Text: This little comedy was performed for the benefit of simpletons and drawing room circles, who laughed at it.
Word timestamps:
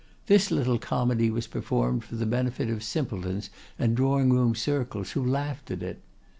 This 0.25 0.49
little 0.49 0.79
comedy 0.79 1.29
was 1.29 1.45
performed 1.45 2.03
for 2.03 2.15
the 2.15 2.25
benefit 2.25 2.71
of 2.71 2.81
simpletons 2.81 3.51
and 3.77 3.95
drawing 3.95 4.33
room 4.33 4.55
circles, 4.55 5.11
who 5.11 5.23
laughed 5.23 5.69
at 5.69 5.83
it. 5.83 6.01